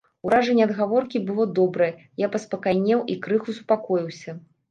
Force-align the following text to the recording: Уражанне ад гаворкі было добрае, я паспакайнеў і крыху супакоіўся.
Уражанне 0.27 0.63
ад 0.67 0.71
гаворкі 0.77 1.21
было 1.27 1.45
добрае, 1.59 1.89
я 2.25 2.31
паспакайнеў 2.37 3.05
і 3.17 3.21
крыху 3.27 3.55
супакоіўся. 3.59 4.31